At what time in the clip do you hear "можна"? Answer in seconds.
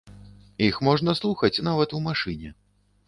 0.87-1.15